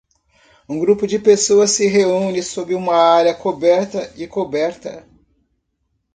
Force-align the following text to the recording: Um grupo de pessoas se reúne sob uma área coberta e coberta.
Um 0.67 0.79
grupo 0.79 1.05
de 1.05 1.19
pessoas 1.19 1.69
se 1.69 1.85
reúne 1.85 2.41
sob 2.41 2.73
uma 2.73 2.95
área 2.95 3.35
coberta 3.35 4.11
e 4.17 4.25
coberta. 4.25 5.07